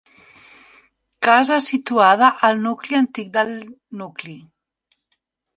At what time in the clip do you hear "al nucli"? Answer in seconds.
2.49-2.99